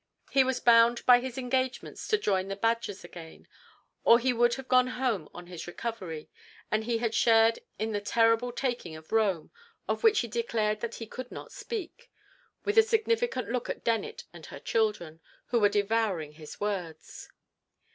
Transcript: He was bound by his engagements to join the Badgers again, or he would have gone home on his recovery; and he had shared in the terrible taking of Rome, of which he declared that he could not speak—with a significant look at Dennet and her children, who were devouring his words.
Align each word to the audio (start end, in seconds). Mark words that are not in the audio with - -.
He 0.31 0.43
was 0.43 0.59
bound 0.59 1.05
by 1.05 1.19
his 1.19 1.37
engagements 1.37 2.07
to 2.07 2.17
join 2.17 2.47
the 2.47 2.55
Badgers 2.55 3.03
again, 3.03 3.47
or 4.03 4.17
he 4.17 4.33
would 4.33 4.55
have 4.55 4.67
gone 4.67 4.87
home 4.87 5.29
on 5.31 5.45
his 5.45 5.67
recovery; 5.67 6.27
and 6.71 6.85
he 6.85 6.97
had 6.97 7.13
shared 7.13 7.59
in 7.77 7.91
the 7.91 8.01
terrible 8.01 8.51
taking 8.51 8.95
of 8.95 9.11
Rome, 9.11 9.51
of 9.87 10.01
which 10.01 10.21
he 10.21 10.27
declared 10.27 10.79
that 10.79 10.95
he 10.95 11.05
could 11.05 11.31
not 11.31 11.51
speak—with 11.51 12.79
a 12.79 12.81
significant 12.81 13.51
look 13.51 13.69
at 13.69 13.83
Dennet 13.83 14.23
and 14.33 14.47
her 14.47 14.57
children, 14.59 15.19
who 15.49 15.59
were 15.59 15.69
devouring 15.69 16.31
his 16.31 16.59
words. 16.59 17.29